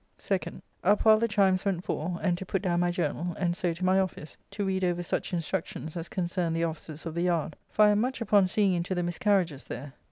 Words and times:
2nd. 0.17 0.63
Up 0.83 1.05
while 1.05 1.19
the 1.19 1.27
chimes 1.27 1.63
went 1.63 1.83
four, 1.83 2.17
and 2.23 2.35
to 2.35 2.43
put 2.43 2.63
down 2.63 2.79
my 2.79 2.89
journal, 2.89 3.35
and 3.37 3.55
so 3.55 3.71
to 3.71 3.85
my 3.85 3.99
office, 3.99 4.35
to 4.49 4.65
read 4.65 4.83
over 4.83 5.03
such 5.03 5.31
instructions 5.31 5.95
as 5.95 6.09
concern 6.09 6.53
the 6.53 6.63
officers 6.63 7.05
of 7.05 7.13
the 7.13 7.21
Yard; 7.21 7.55
for 7.69 7.85
I 7.85 7.89
am 7.91 8.01
much 8.01 8.19
upon 8.19 8.47
seeing 8.47 8.73
into 8.73 8.95
the 8.95 9.03
miscarriages 9.03 9.65
there. 9.65 9.93